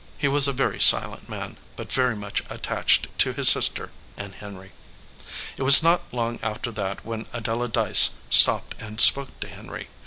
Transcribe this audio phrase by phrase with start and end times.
[0.17, 4.71] He was a very silent man, but very much attached to his sister and Henry.
[5.57, 9.89] It was not long after that when Adela Dyce stopped and spoke to Henry.